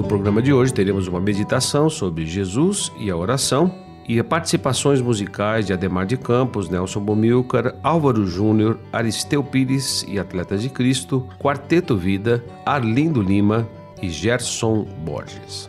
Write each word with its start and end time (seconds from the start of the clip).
No 0.00 0.08
programa 0.08 0.40
de 0.40 0.50
hoje 0.50 0.72
teremos 0.72 1.06
uma 1.08 1.20
meditação 1.20 1.90
sobre 1.90 2.24
Jesus 2.24 2.90
e 2.98 3.10
a 3.10 3.16
oração 3.16 3.70
e 4.08 4.20
participações 4.22 4.98
musicais 5.02 5.66
de 5.66 5.74
Ademar 5.74 6.06
de 6.06 6.16
Campos, 6.16 6.70
Nelson 6.70 7.00
Bomilcar, 7.00 7.74
Álvaro 7.82 8.26
Júnior, 8.26 8.78
Aristeu 8.90 9.44
Pires 9.44 10.02
e 10.08 10.18
Atletas 10.18 10.62
de 10.62 10.70
Cristo, 10.70 11.28
Quarteto 11.38 11.98
Vida, 11.98 12.42
Arlindo 12.64 13.20
Lima 13.20 13.68
e 14.00 14.08
Gerson 14.08 14.86
Borges. 15.04 15.68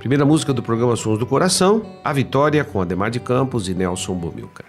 Primeira 0.00 0.24
música 0.24 0.52
do 0.52 0.64
programa 0.64 0.96
Sons 0.96 1.16
do 1.16 1.26
Coração, 1.26 1.80
A 2.02 2.12
Vitória 2.12 2.64
com 2.64 2.82
Ademar 2.82 3.12
de 3.12 3.20
Campos 3.20 3.68
e 3.68 3.74
Nelson 3.74 4.14
Bomilcar. 4.14 4.66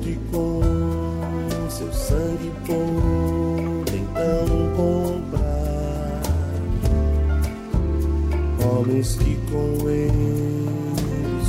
Foi 0.00 0.08
morto 0.08 0.08
e 0.08 0.16
com 0.32 1.70
seu 1.70 1.92
sangue 1.92 2.50
pôde 2.66 3.96
então 3.96 4.46
comprar 4.76 6.20
homens 8.64 9.16
que 9.16 9.36
com 9.50 9.88
ele 9.88 10.68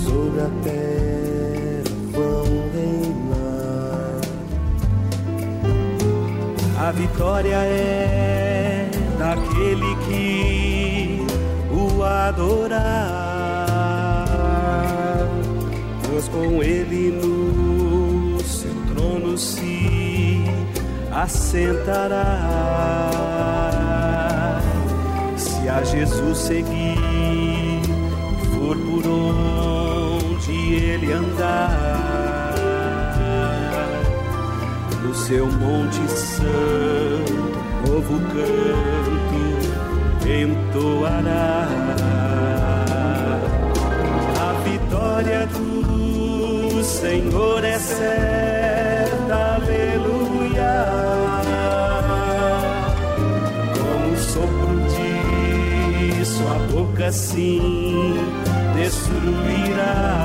sobre 0.04 0.42
a 0.42 0.50
terra 0.64 1.84
vão 2.12 2.44
reinar. 2.74 4.22
A 6.80 6.92
vitória 6.92 7.56
é 7.56 8.90
daquele 9.18 9.96
que 10.08 11.26
o 11.72 12.04
adorar, 12.04 13.48
pois 16.04 16.28
com 16.28 16.62
ele 16.64 17.12
no 17.12 17.41
se 19.42 20.44
assentará. 21.12 22.26
Se 25.36 25.68
a 25.68 25.84
Jesus 25.84 26.38
seguir, 26.38 27.82
for 28.54 28.78
por 28.78 29.08
onde 29.08 30.76
ele 30.76 31.12
andar 31.12 31.82
no 35.04 35.14
seu 35.16 35.48
monte 35.48 36.08
santo, 36.12 37.34
novo 37.88 38.20
canto 38.34 39.02
entoará. 40.30 41.68
A 44.40 44.54
vitória 44.64 45.48
do 45.48 46.84
Senhor 46.84 47.64
é 47.64 47.80
certa, 47.80 48.51
boca, 57.12 57.14
sim, 57.14 58.16
destruirá 58.76 60.22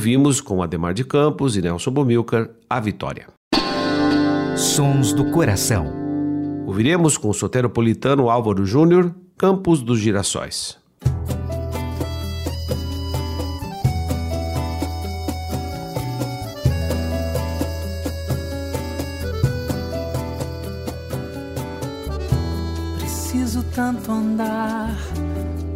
Ouvimos 0.00 0.40
com 0.40 0.62
Ademar 0.62 0.94
de 0.94 1.04
Campos 1.04 1.58
e 1.58 1.60
Nelson 1.60 1.90
Bomilcar 1.90 2.48
a 2.70 2.80
vitória. 2.80 3.26
Sons 4.56 5.12
do 5.12 5.30
Coração. 5.30 5.92
Ouviremos 6.66 7.18
com 7.18 7.28
o 7.28 7.34
soteropolitano 7.34 8.30
Álvaro 8.30 8.64
Júnior, 8.64 9.14
Campos 9.36 9.82
dos 9.82 10.00
Girassóis. 10.00 10.78
Preciso 22.96 23.62
tanto 23.74 24.10
andar 24.10 24.96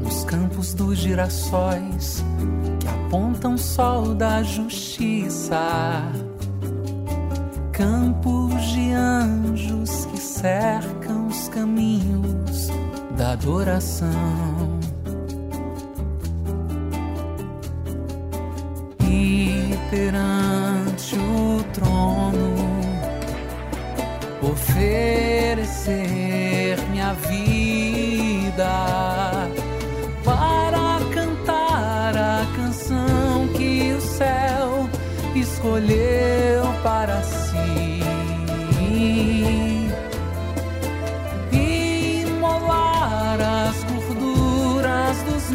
nos 0.02 0.24
campos 0.24 0.72
dos 0.72 0.96
girassóis 0.96 2.24
apontam 3.14 3.56
sol 3.56 4.12
da 4.12 4.42
justiça 4.42 6.02
campos 7.72 8.60
de 8.72 8.90
anjos 8.90 10.06
que 10.06 10.18
cercam 10.18 11.28
os 11.28 11.48
caminhos 11.48 12.70
da 13.16 13.30
adoração. 13.34 14.10
E 19.08 19.78
perante 19.90 21.14
o 21.16 21.62
trono 21.72 22.52
oferecer 24.42 25.94
minha 26.90 27.12
vida 27.14 28.93
escolheu 35.74 36.72
para 36.82 37.20
si 37.22 37.54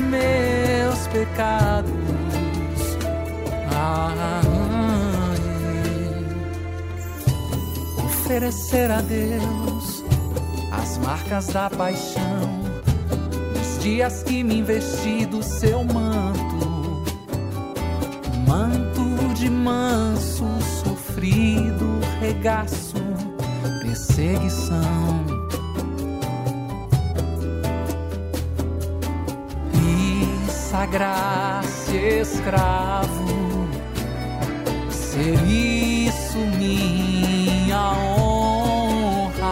meus 0.09 1.07
pecados. 1.07 1.91
Ah, 3.71 4.41
oferecer 8.03 8.91
a 8.91 9.01
Deus 9.01 10.03
as 10.71 10.97
marcas 10.97 11.47
da 11.47 11.69
paixão, 11.69 12.59
nos 13.55 13.83
dias 13.83 14.23
que 14.23 14.43
me 14.43 14.59
investi 14.59 15.25
do 15.25 15.43
seu 15.43 15.83
manto, 15.83 17.03
manto 18.47 18.88
de 19.39 19.49
manso, 19.49 20.45
sofrido 20.83 21.99
regaço, 22.19 22.95
perseguição 23.81 25.39
sagrar-se 30.69 31.97
escravo, 31.97 33.67
ser 34.91 35.33
isso 35.47 36.37
minha 36.57 37.91
honra, 38.17 39.47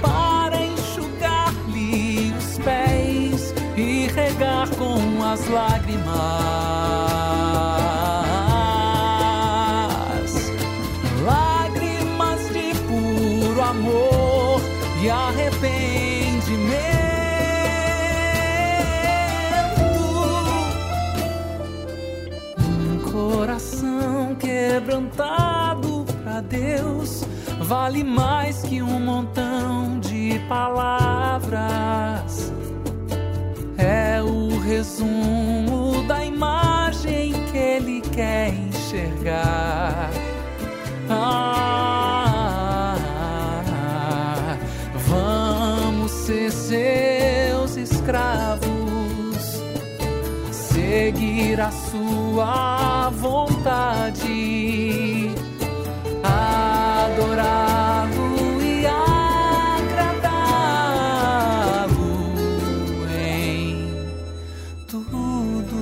para 0.00 0.56
enxugar-lhe 0.64 2.32
os 2.38 2.58
pés 2.58 3.54
e 3.76 4.06
regar 4.08 4.68
com 4.76 5.22
as. 5.24 5.46
Lágrimas 5.48 6.75
vale 27.66 28.04
mais 28.04 28.62
que 28.62 28.80
um 28.80 29.00
montão 29.00 29.98
de 29.98 30.38
palavras. 30.48 31.60
É 33.76 34.22
o 34.22 34.58
resumo 34.60 36.02
da 36.06 36.24
imagem 36.24 37.32
que 37.50 37.58
ele 37.58 38.00
quer 38.00 38.54
enxergar. 38.54 40.10
Ah, 41.10 41.36
vamos 45.08 46.12
ser 46.12 46.52
seus 46.52 47.76
escravos 47.76 48.86
seguir 50.50 51.60
a 51.60 51.70
sua 51.70 53.10
vontade, 53.10 54.26
adorá-lo 57.16 58.62
e 58.62 58.86
agradá-lo 58.86 60.26
em 63.10 63.88
tudo. 64.86 65.76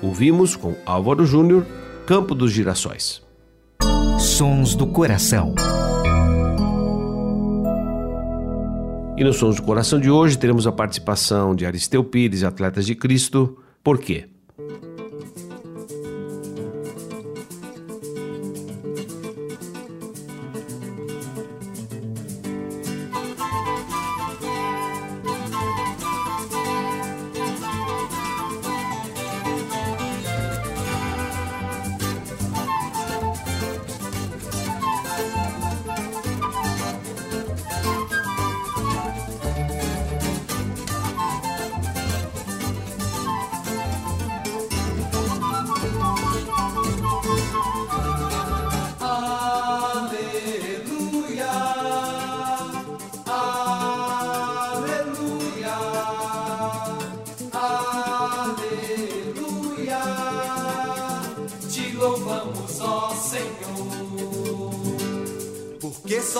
Ouvimos 0.00 0.56
com 0.56 0.74
Álvaro 0.86 1.26
Júnior, 1.26 1.66
Campo 2.06 2.34
dos 2.34 2.50
Girassóis. 2.52 3.20
Sons 4.18 4.74
do 4.74 4.86
Coração. 4.86 5.54
E 9.16 9.22
no 9.22 9.32
Sons 9.34 9.56
do 9.56 9.62
Coração 9.62 10.00
de 10.00 10.10
hoje 10.10 10.38
teremos 10.38 10.66
a 10.66 10.72
participação 10.72 11.54
de 11.54 11.66
Aristeu 11.66 12.02
Pires, 12.02 12.42
Atletas 12.44 12.86
de 12.86 12.94
Cristo. 12.94 13.58
Por 13.84 13.98
quê? 13.98 14.31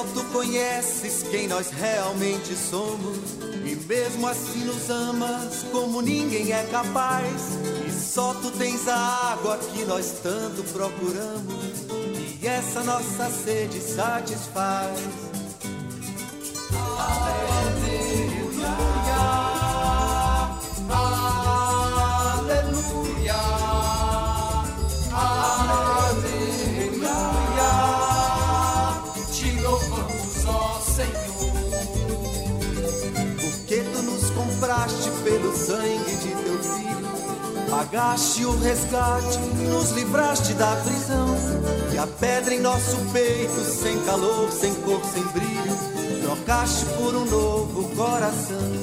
Só 0.02 0.06
tu 0.14 0.25
conheces 0.32 1.23
quem 1.23 1.47
nós 1.47 1.71
realmente 1.71 2.54
somos. 2.56 3.18
E 3.64 3.76
mesmo 3.76 4.26
assim 4.26 4.64
nos 4.64 4.90
amas 4.90 5.64
como 5.71 6.02
ninguém 6.02 6.52
é 6.52 6.64
capaz. 6.64 7.56
E 7.87 7.90
só 7.92 8.35
tu 8.35 8.50
tens 8.50 8.88
a 8.88 8.97
água 8.97 9.56
que 9.59 9.85
nós 9.85 10.18
tanto 10.23 10.64
procuramos. 10.73 11.87
E 12.42 12.47
essa 12.47 12.82
nossa 12.82 13.30
sede 13.30 13.80
satisfaz. 13.80 15.32
Pagaste 37.92 38.46
o 38.46 38.58
resgate, 38.58 39.38
nos 39.68 39.90
livraste 39.90 40.54
da 40.54 40.75
prisão. 40.76 41.37
E 41.92 41.99
a 41.99 42.06
pedra 42.06 42.54
em 42.54 42.61
nosso 42.61 42.96
peito, 43.12 43.61
sem 43.61 44.02
calor, 44.04 44.50
sem 44.50 44.75
cor, 44.76 45.02
sem 45.04 45.22
brilho, 45.25 46.22
trocaste 46.22 46.87
por 46.96 47.14
um 47.14 47.26
novo 47.26 47.94
coração. 47.94 48.82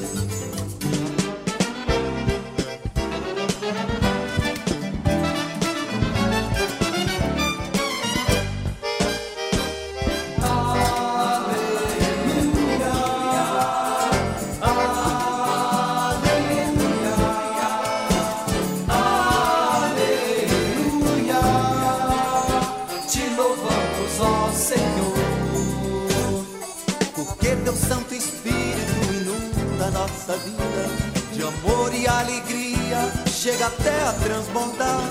Nossa 30.30 30.38
vida, 30.44 30.86
de 31.34 31.42
amor 31.42 31.92
e 31.92 32.08
alegria, 32.08 32.98
chega 33.28 33.66
até 33.66 34.04
a 34.04 34.14
transbordar. 34.14 35.02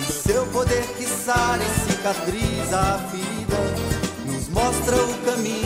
E 0.00 0.12
seu 0.12 0.44
poder 0.46 0.84
que 0.96 1.06
sara 1.06 1.62
e 1.62 1.92
cicatriza 1.92 2.80
a 2.80 2.98
ferida, 3.10 3.56
nos 4.26 4.48
mostra 4.48 4.96
o 4.96 5.14
caminho 5.24 5.65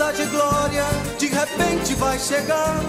majestade 0.00 0.22
e 0.22 0.26
glória 0.26 0.84
de 1.18 1.26
repente 1.26 1.94
vai 1.94 2.18
chegar. 2.18 2.80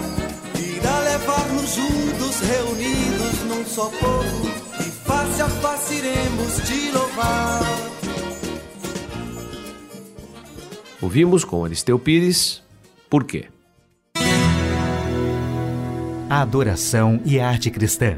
Irá 0.58 0.98
levar-nos 1.00 1.74
juntos, 1.74 2.40
reunidos 2.40 3.42
num 3.44 3.64
só 3.66 3.90
povo, 3.90 4.48
e 4.80 4.84
face 4.84 5.42
a 5.42 5.48
face 5.48 5.94
iremos 5.94 6.56
te 6.66 6.90
louvar. 6.90 7.60
Ouvimos 11.02 11.44
com 11.44 11.64
Aristeu 11.64 11.98
Pires, 11.98 12.62
por 13.10 13.24
quê? 13.24 13.48
A 16.30 16.40
adoração 16.40 17.20
e 17.26 17.38
a 17.38 17.48
arte 17.48 17.70
cristã. 17.70 18.16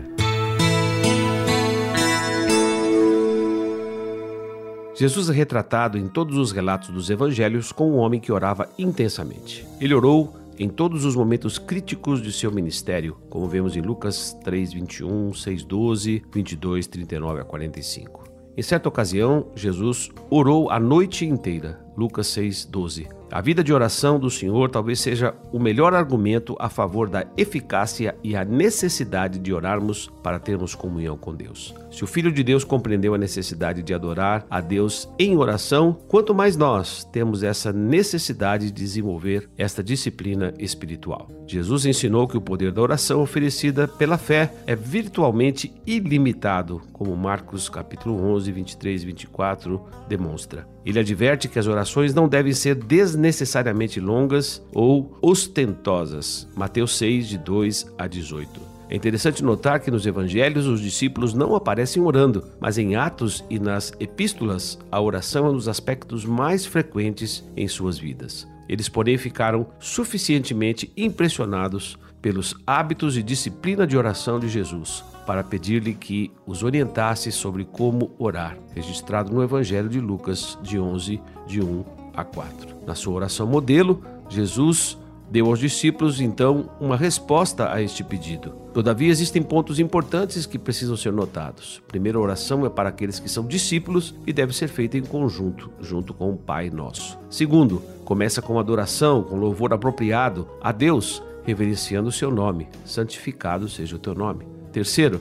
Jesus 4.94 5.28
é 5.28 5.32
retratado 5.32 5.98
em 5.98 6.06
todos 6.06 6.36
os 6.38 6.52
relatos 6.52 6.90
dos 6.90 7.10
evangelhos 7.10 7.72
como 7.72 7.96
um 7.96 7.98
homem 7.98 8.20
que 8.20 8.30
orava 8.30 8.68
intensamente. 8.78 9.66
Ele 9.80 9.92
orou 9.92 10.36
em 10.56 10.68
todos 10.68 11.04
os 11.04 11.16
momentos 11.16 11.58
críticos 11.58 12.22
de 12.22 12.30
seu 12.30 12.52
ministério, 12.52 13.16
como 13.28 13.48
vemos 13.48 13.76
em 13.76 13.80
Lucas 13.80 14.38
3, 14.44 14.72
21, 14.72 15.34
6, 15.34 15.64
12, 15.64 16.22
22, 16.32 16.86
39 16.86 17.40
a 17.40 17.44
45. 17.44 18.24
Em 18.56 18.62
certa 18.62 18.88
ocasião, 18.88 19.48
Jesus 19.56 20.10
orou 20.30 20.70
a 20.70 20.78
noite 20.78 21.26
inteira, 21.26 21.83
Lucas 21.96 22.26
6, 22.28 22.66
12. 22.66 23.08
A 23.34 23.40
vida 23.40 23.64
de 23.64 23.72
oração 23.72 24.18
do 24.18 24.30
Senhor 24.30 24.70
talvez 24.70 25.00
seja 25.00 25.34
o 25.52 25.58
melhor 25.58 25.92
argumento 25.92 26.54
a 26.60 26.68
favor 26.68 27.08
da 27.08 27.26
eficácia 27.36 28.14
e 28.22 28.36
a 28.36 28.44
necessidade 28.44 29.40
de 29.40 29.52
orarmos 29.52 30.08
para 30.22 30.38
termos 30.38 30.74
comunhão 30.74 31.16
com 31.16 31.34
Deus. 31.34 31.74
Se 31.90 32.04
o 32.04 32.06
Filho 32.06 32.30
de 32.30 32.44
Deus 32.44 32.62
compreendeu 32.62 33.12
a 33.12 33.18
necessidade 33.18 33.82
de 33.82 33.92
adorar 33.92 34.46
a 34.48 34.60
Deus 34.60 35.08
em 35.18 35.36
oração, 35.36 35.98
quanto 36.06 36.32
mais 36.32 36.56
nós 36.56 37.04
temos 37.04 37.42
essa 37.42 37.72
necessidade 37.72 38.66
de 38.66 38.72
desenvolver 38.72 39.48
esta 39.58 39.82
disciplina 39.82 40.54
espiritual. 40.58 41.28
Jesus 41.46 41.86
ensinou 41.86 42.28
que 42.28 42.36
o 42.36 42.40
poder 42.40 42.70
da 42.70 42.82
oração 42.82 43.20
oferecida 43.20 43.88
pela 43.88 44.16
fé 44.16 44.54
é 44.66 44.76
virtualmente 44.76 45.74
ilimitado, 45.86 46.82
como 46.92 47.16
Marcos 47.16 47.68
capítulo 47.68 48.16
11, 48.32 48.52
23 48.52 49.02
e 49.02 49.06
24 49.06 49.84
demonstra. 50.08 50.73
Ele 50.84 50.98
adverte 50.98 51.48
que 51.48 51.58
as 51.58 51.66
orações 51.66 52.12
não 52.12 52.28
devem 52.28 52.52
ser 52.52 52.74
desnecessariamente 52.74 54.00
longas 54.00 54.62
ou 54.72 55.16
ostentosas. 55.22 56.46
Mateus 56.54 56.96
6, 56.98 57.28
de 57.28 57.38
2 57.38 57.94
a 57.96 58.06
18. 58.06 58.60
É 58.90 58.96
interessante 58.96 59.42
notar 59.42 59.80
que 59.80 59.90
nos 59.90 60.06
evangelhos 60.06 60.66
os 60.66 60.80
discípulos 60.80 61.32
não 61.32 61.54
aparecem 61.54 62.02
orando, 62.02 62.44
mas 62.60 62.76
em 62.76 62.96
Atos 62.96 63.42
e 63.48 63.58
nas 63.58 63.92
epístolas 63.98 64.78
a 64.92 65.00
oração 65.00 65.46
é 65.46 65.50
um 65.50 65.54
dos 65.54 65.68
aspectos 65.68 66.24
mais 66.24 66.66
frequentes 66.66 67.42
em 67.56 67.66
suas 67.66 67.98
vidas. 67.98 68.46
Eles, 68.68 68.88
porém, 68.88 69.16
ficaram 69.16 69.66
suficientemente 69.80 70.92
impressionados 70.96 71.98
pelos 72.20 72.54
hábitos 72.66 73.16
e 73.16 73.22
disciplina 73.22 73.86
de 73.86 73.96
oração 73.96 74.38
de 74.38 74.48
Jesus 74.48 75.02
para 75.26 75.42
pedir-lhe 75.42 75.94
que 75.94 76.30
os 76.46 76.62
orientasse 76.62 77.30
sobre 77.32 77.64
como 77.64 78.10
orar, 78.18 78.56
registrado 78.74 79.32
no 79.32 79.42
Evangelho 79.42 79.88
de 79.88 80.00
Lucas, 80.00 80.58
de 80.62 80.78
11, 80.78 81.20
de 81.46 81.62
1 81.62 81.84
a 82.14 82.24
4. 82.24 82.76
Na 82.86 82.94
sua 82.94 83.14
oração 83.14 83.46
modelo, 83.46 84.02
Jesus 84.28 84.98
deu 85.30 85.46
aos 85.46 85.58
discípulos 85.58 86.20
então 86.20 86.70
uma 86.80 86.96
resposta 86.96 87.72
a 87.72 87.82
este 87.82 88.04
pedido. 88.04 88.50
Todavia, 88.72 89.08
existem 89.08 89.42
pontos 89.42 89.78
importantes 89.78 90.46
que 90.46 90.58
precisam 90.58 90.96
ser 90.96 91.12
notados. 91.12 91.82
A 91.84 91.88
primeira 91.88 92.18
oração 92.18 92.66
é 92.66 92.68
para 92.68 92.88
aqueles 92.88 93.18
que 93.18 93.28
são 93.28 93.46
discípulos 93.46 94.14
e 94.26 94.32
deve 94.32 94.54
ser 94.54 94.68
feita 94.68 94.98
em 94.98 95.02
conjunto, 95.02 95.70
junto 95.80 96.12
com 96.12 96.30
o 96.30 96.36
Pai 96.36 96.70
Nosso. 96.70 97.18
Segundo, 97.30 97.82
começa 98.04 98.42
com 98.42 98.58
adoração, 98.58 99.22
com 99.22 99.36
louvor 99.36 99.72
apropriado 99.72 100.46
a 100.60 100.72
Deus 100.72 101.22
reverenciando 101.44 102.08
o 102.08 102.12
seu 102.12 102.30
nome. 102.30 102.68
Santificado 102.84 103.68
seja 103.68 103.96
o 103.96 103.98
teu 103.98 104.14
nome. 104.14 104.53
Terceiro, 104.74 105.20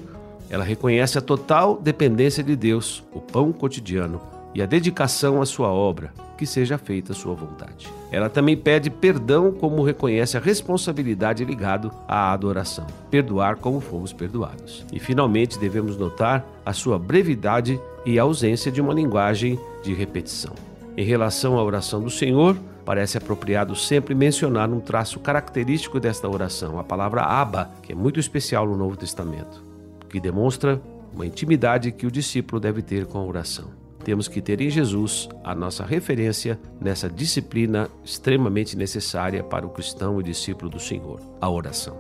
ela 0.50 0.63
reconhece 0.63 1.15
a 1.15 1.22
total 1.22 1.79
dependência 1.79 2.43
de 2.43 2.55
Deus, 2.55 3.03
o 3.13 3.22
pão 3.22 3.53
cotidiano 3.53 4.19
e 4.51 4.63
a 4.63 4.65
dedicação 4.65 5.43
à 5.43 5.45
sua 5.45 5.67
obra, 5.67 6.12
que 6.36 6.43
seja 6.43 6.75
feita 6.79 7.12
a 7.12 7.15
sua 7.15 7.36
vontade. 7.36 7.88
Ela 8.12 8.31
também 8.31 8.57
pede 8.57 8.89
perdão, 8.89 9.51
como 9.51 9.83
reconhece 9.83 10.36
a 10.36 10.39
responsabilidade 10.39 11.45
ligado 11.45 11.91
à 12.07 12.33
adoração, 12.33 12.88
perdoar 13.12 13.57
como 13.57 13.79
fomos 13.79 14.12
perdoados. 14.12 14.83
E 14.91 15.00
finalmente 15.00 15.60
devemos 15.60 15.95
notar 15.98 16.43
a 16.65 16.74
sua 16.74 16.98
brevidade 16.98 17.79
e 18.03 18.17
a 18.17 18.24
ausência 18.24 18.72
de 18.72 18.81
uma 18.81 18.93
linguagem 18.93 19.60
de 19.83 19.93
repetição. 19.93 20.53
Em 20.98 21.05
relação 21.05 21.60
à 21.60 21.63
oração 21.63 22.01
do 22.01 22.10
Senhor, 22.10 22.57
parece 22.86 23.18
apropriado 23.18 23.75
sempre 23.75 24.13
mencionar 24.13 24.70
um 24.70 24.80
traço 24.80 25.20
característico 25.20 26.00
desta 26.00 26.28
oração, 26.28 26.80
a 26.80 26.84
palavra 26.84 27.22
Abba, 27.24 27.70
que 27.82 27.92
é 27.92 27.96
muito 27.96 28.20
especial 28.20 28.68
no 28.68 28.78
Novo 28.78 28.98
Testamento, 28.98 29.63
que 30.10 30.20
demonstra 30.20 30.82
uma 31.13 31.25
intimidade 31.25 31.92
que 31.92 32.06
o 32.06 32.12
discípulo 32.12 32.60
deve 32.60 32.82
ter 32.82 33.06
com 33.06 33.20
a 33.20 33.24
oração. 33.24 33.66
Temos 34.04 34.28
que 34.28 34.42
ter 34.42 34.60
em 34.60 34.70
Jesus 34.70 35.30
a 35.44 35.56
nossa 35.56 35.86
referência 35.86 36.60
nessa 36.82 37.10
disciplina 37.10 37.90
extremamente 38.04 38.75
necessária 38.75 39.42
para 39.44 39.66
o 39.66 39.70
cristão 39.70 40.20
e 40.20 40.24
discípulo 40.24 40.70
do 40.70 40.80
Senhor, 40.80 41.22
a 41.40 41.50
oração. 41.50 41.96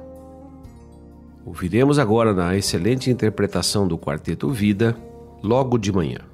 Ouviremos 1.45 1.99
agora 1.99 2.33
na 2.33 2.57
excelente 2.57 3.09
interpretação 3.09 3.87
do 3.87 3.97
quarteto 3.97 4.49
Vida, 4.49 4.97
logo 5.41 5.77
de 5.77 5.91
manhã. 5.91 6.32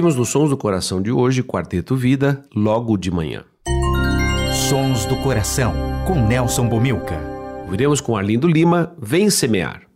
Ouvimos 0.00 0.16
nos 0.16 0.30
Sons 0.30 0.48
do 0.48 0.56
Coração 0.56 1.02
de 1.02 1.12
hoje 1.12 1.42
Quarteto 1.42 1.94
Vida, 1.94 2.42
logo 2.56 2.96
de 2.96 3.10
manhã. 3.10 3.44
Sons 4.70 5.04
do 5.04 5.14
Coração, 5.16 5.74
com 6.06 6.26
Nelson 6.26 6.66
Bomilca. 6.66 7.20
Viremos 7.68 8.00
com 8.00 8.16
Arlindo 8.16 8.48
Lima, 8.48 8.94
Vem 8.98 9.28
Semear. 9.28 9.89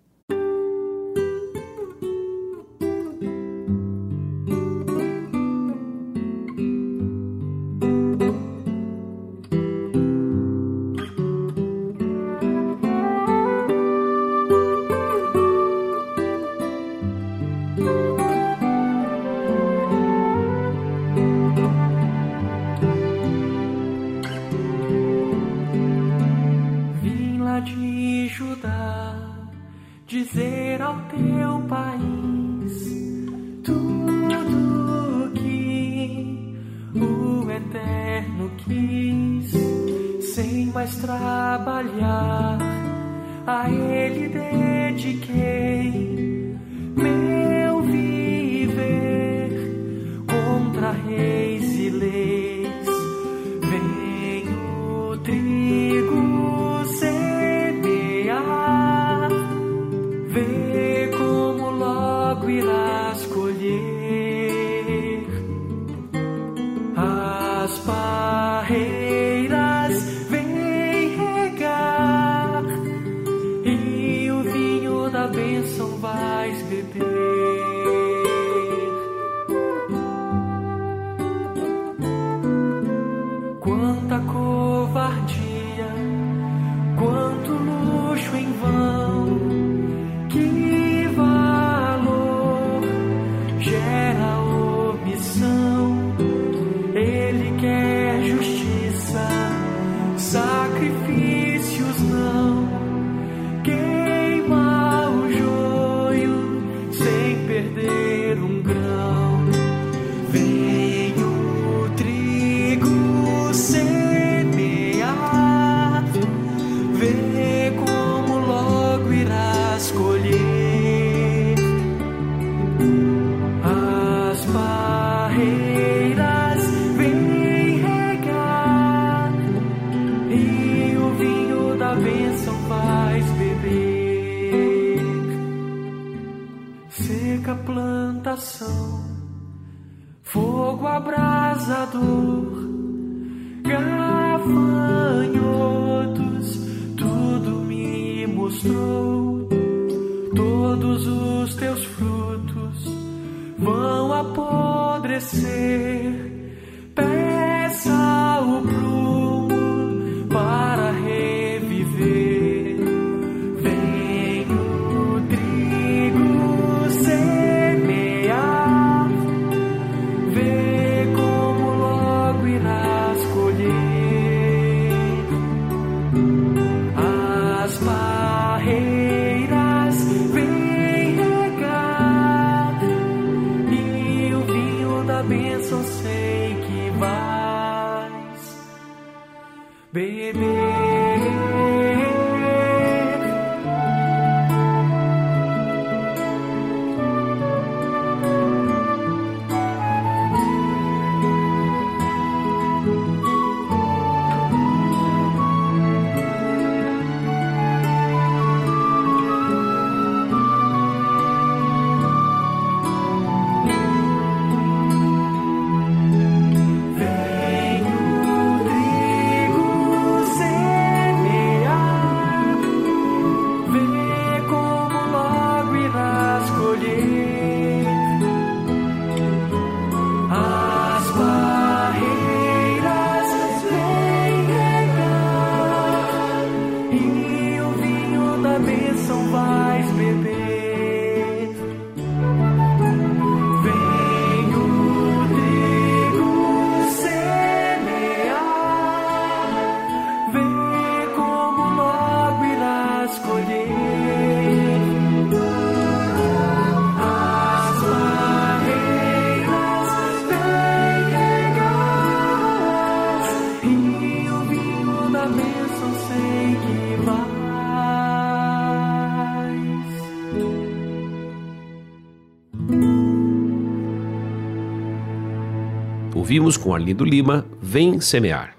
Ouvimos 276.25 276.57
com 276.57 276.75
Arlindo 276.75 277.05
Lima, 277.05 277.45
Vem 277.61 278.01
Semear. 278.01 278.57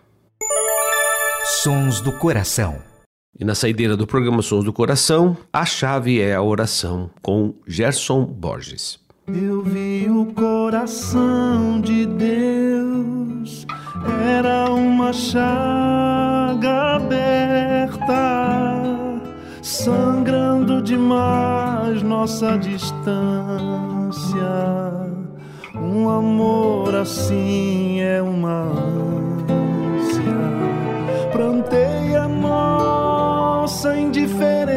Sons 1.63 1.99
do 1.99 2.11
Coração. 2.11 2.77
E 3.39 3.43
na 3.43 3.55
saideira 3.55 3.97
do 3.97 4.05
programa 4.05 4.43
Sons 4.43 4.63
do 4.63 4.71
Coração, 4.71 5.35
a 5.51 5.65
chave 5.65 6.21
é 6.21 6.35
a 6.35 6.43
oração, 6.43 7.09
com 7.23 7.55
Gerson 7.65 8.23
Borges. 8.23 8.99
Eu 9.27 9.63
vi 9.63 10.07
o 10.07 10.27
coração 10.27 11.81
de 11.81 12.05
Deus, 12.05 13.65
era 14.23 14.69
uma 14.69 15.11
chaga 15.11 16.97
aberta, 16.97 17.97
sangrando 19.63 20.83
demais 20.83 22.03
nossa 22.03 22.59
distância. 22.59 23.05
Um 25.95 26.09
amor 26.09 26.93
assim 26.93 28.01
é 28.01 28.21
uma 28.21 28.63
ânsia. 28.63 30.23
Plantei 31.31 32.17
a 32.17 32.27
nossa 32.27 33.97
indiferença, 33.97 34.75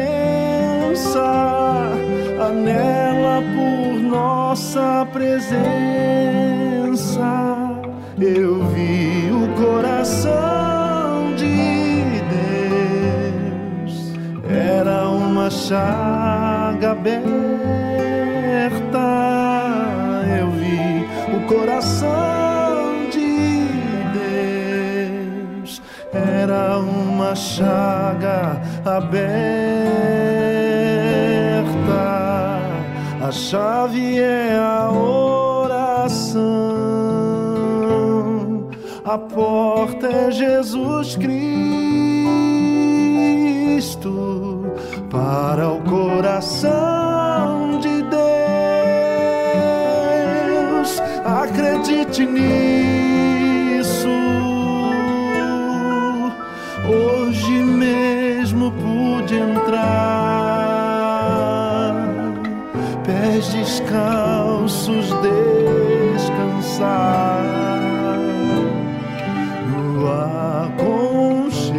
anela 2.39 3.43
por 3.53 3.99
nossa 3.99 5.05
presença. 5.11 5.59
Eu 8.17 8.63
vi 8.67 9.29
o 9.29 9.49
coração 9.61 11.35
de 11.35 12.21
Deus, 13.83 14.13
era 14.49 15.09
uma 15.09 15.49
chaga 15.49 16.91
aberta. 16.91 17.48
Era 26.49 26.79
uma 26.79 27.35
chaga 27.35 28.59
aberta. 28.83 29.29
A 33.21 33.31
chave 33.31 34.19
é 34.19 34.57
a 34.57 34.89
oração, 34.91 36.39
a 39.05 39.17
porta 39.19 40.07
é 40.07 40.31
Jesus 40.31 41.15
Cristo 41.15 41.29
para 45.11 45.69
o 45.69 45.81
coração 45.81 46.69
de 47.79 48.01
Deus. 48.09 48.19
Acredite 51.23 52.25
nisso. 52.25 52.98
Hoje 56.89 57.61
mesmo 57.63 58.71
pude 58.71 59.35
entrar, 59.35 59.83
pés 63.05 63.49
descalços 63.53 65.13
descansar. 66.15 67.43
No 69.67 70.07
aconchego 71.37 71.77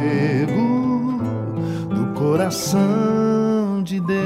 do 1.89 2.07
coração 2.15 3.83
de 3.83 3.99
Deus. 3.99 4.21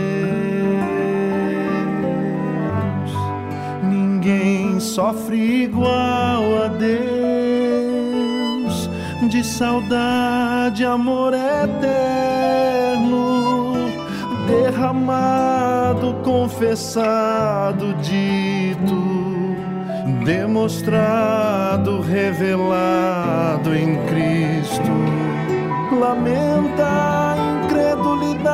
Ninguém 3.83 4.79
sofre 4.81 5.65
igual 5.65 6.65
a 6.65 6.69
Deus 6.69 7.14
de 9.45 9.51
saudade, 9.51 10.87
amor 10.87 11.35
eterno, 11.35 11.75
derramado, 14.47 16.15
confessado, 16.25 17.93
dito, 18.01 18.97
demonstrado, 20.25 22.01
revelado 22.01 23.77
em 23.77 23.99
Cristo. 24.07 24.91
Lamenta 26.01 26.87
a 26.87 27.37
incredulidade, 27.67 28.49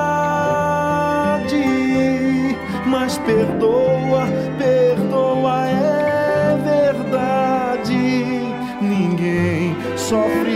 mas 2.87 3.17
perdoa, 3.19 4.27
perdoa, 4.59 5.69
é 5.69 6.59
verdade. 6.65 8.41
Ninguém 8.83 9.77
sofre 9.97 10.50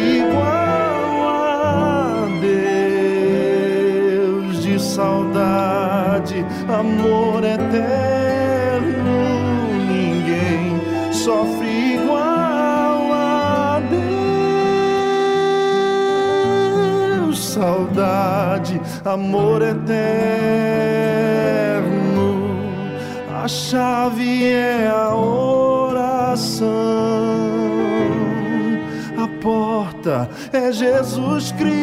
eterno. 7.55 9.15
Ninguém 9.89 10.81
sofre 11.13 11.95
igual 11.95 13.13
a 13.13 13.81
Deus, 17.21 17.39
saudade, 17.39 18.81
amor 19.05 19.63
eterno. 19.63 19.85
A 23.43 23.49
chave 23.49 24.45
é 24.45 24.89
a 24.89 25.15
oração 25.15 26.75
a 29.25 29.29
porta 29.41 30.29
é 30.53 30.71
Jesus 30.73 31.53
Cristo 31.53 31.75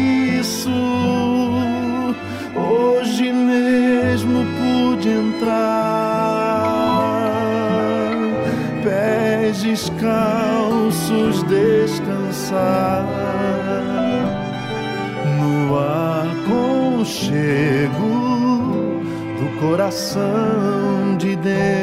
Hoje 2.56 3.32
mesmo 3.32 4.44
pude 4.58 5.08
entrar, 5.08 5.60
pés 8.82 9.62
descalços 9.62 11.44
descansar 11.44 13.06
no 15.38 15.78
aconchego 16.98 17.22
do 19.38 19.46
coração 19.60 21.16
de 21.16 21.36
Deus. 21.36 21.79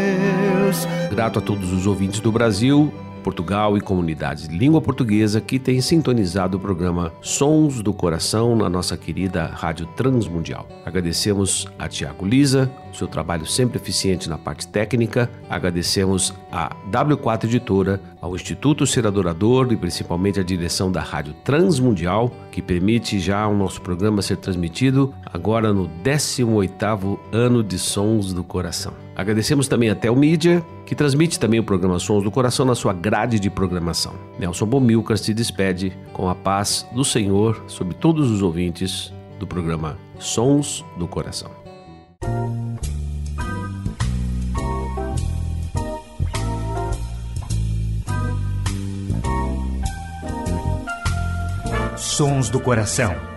Grato 1.09 1.39
a 1.39 1.41
todos 1.41 1.71
os 1.71 1.87
ouvintes 1.87 2.19
do 2.19 2.31
Brasil, 2.31 2.93
Portugal 3.23 3.77
e 3.77 3.81
comunidades 3.81 4.47
de 4.47 4.57
língua 4.57 4.81
portuguesa 4.81 5.41
que 5.41 5.57
têm 5.57 5.81
sintonizado 5.81 6.57
o 6.57 6.59
programa 6.59 7.11
Sons 7.21 7.81
do 7.81 7.93
Coração 7.93 8.55
na 8.55 8.69
nossa 8.69 8.95
querida 8.95 9.47
Rádio 9.47 9.85
Transmundial. 9.95 10.67
Agradecemos 10.85 11.67
a 11.79 11.87
Tiago 11.87 12.25
Lisa, 12.25 12.71
seu 12.93 13.07
trabalho 13.07 13.45
sempre 13.45 13.77
eficiente 13.77 14.29
na 14.29 14.37
parte 14.37 14.67
técnica. 14.67 15.29
Agradecemos 15.49 16.33
a 16.51 16.75
W4 16.91 17.45
Editora, 17.45 17.99
ao 18.21 18.35
Instituto 18.35 18.85
Ser 18.85 19.07
Adorador 19.07 19.71
e 19.71 19.77
principalmente 19.77 20.39
à 20.39 20.43
direção 20.43 20.91
da 20.91 21.01
Rádio 21.01 21.33
Transmundial, 21.43 22.31
que 22.51 22.61
permite 22.61 23.19
já 23.19 23.47
o 23.47 23.57
nosso 23.57 23.81
programa 23.81 24.21
ser 24.21 24.37
transmitido 24.37 25.13
agora 25.25 25.73
no 25.73 25.89
18º 26.03 27.17
ano 27.31 27.63
de 27.63 27.79
Sons 27.79 28.33
do 28.33 28.43
Coração. 28.43 29.06
Agradecemos 29.17 29.67
também 29.67 29.89
a 29.89 29.95
Telmídia, 29.95 30.63
que 30.85 30.93
transmite 30.93 31.39
também 31.39 31.59
o 31.59 31.63
programa 31.63 31.97
Sons 31.97 32.23
do 32.23 32.29
Coração 32.29 32.63
na 32.63 32.75
sua 32.75 32.93
grade 32.93 33.39
de 33.39 33.49
programação. 33.49 34.13
Nelson 34.37 34.67
Bomilcar 34.67 35.17
se 35.17 35.33
despede 35.33 35.91
com 36.13 36.29
a 36.29 36.35
paz 36.35 36.87
do 36.93 37.03
Senhor 37.03 37.63
sobre 37.65 37.95
todos 37.95 38.29
os 38.29 38.43
ouvintes 38.43 39.11
do 39.39 39.47
programa 39.47 39.97
Sons 40.19 40.85
do 40.99 41.07
Coração. 41.07 41.49
Sons 51.97 52.51
do 52.51 52.59
Coração. 52.59 53.36